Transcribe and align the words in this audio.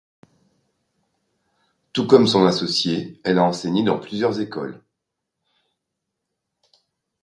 Tout 1.93 2.07
comme 2.07 2.25
son 2.25 2.47
associé, 2.47 3.21
elle 3.23 3.37
a 3.37 3.43
enseigné 3.43 3.83
dans 3.83 3.99
plusieurs 3.99 4.39
écoles. 4.41 4.81